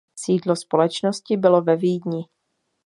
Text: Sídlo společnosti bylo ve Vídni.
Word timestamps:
Sídlo 0.15 0.55
společnosti 0.55 1.37
bylo 1.37 1.61
ve 1.61 1.75
Vídni. 1.75 2.25